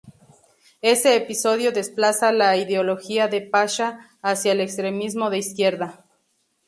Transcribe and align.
Ese 0.81 1.15
episodio 1.15 1.71
desplaza 1.71 2.31
la 2.33 2.57
ideología 2.57 3.27
de 3.27 3.39
Pasha 3.41 4.17
hacia 4.23 4.53
el 4.53 4.59
extremismo 4.61 5.29
de 5.29 5.37
izquierda. 5.37 6.03